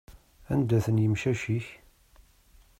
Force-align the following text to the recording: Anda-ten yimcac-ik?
Anda-ten 0.51 1.01
yimcac-ik? 1.01 1.67